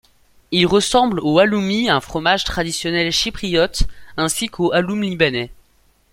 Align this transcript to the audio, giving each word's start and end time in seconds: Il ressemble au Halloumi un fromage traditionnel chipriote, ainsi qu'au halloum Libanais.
Il 0.49 0.65
ressemble 0.65 1.19
au 1.19 1.37
Halloumi 1.37 1.87
un 1.87 2.01
fromage 2.01 2.43
traditionnel 2.43 3.11
chipriote, 3.11 3.83
ainsi 4.17 4.47
qu'au 4.47 4.73
halloum 4.73 5.03
Libanais. 5.03 5.51